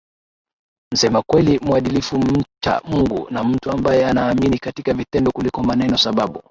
msema 0.93 1.21
kweli 1.21 1.59
mwadilifu 1.59 2.17
mcha 2.19 2.81
Mungu 2.83 3.27
na 3.31 3.43
mtu 3.43 3.71
ambaye 3.71 4.05
anaamini 4.07 4.57
katika 4.59 4.93
vitendo 4.93 5.31
kuliko 5.31 5.63
manenoSababu 5.63 6.39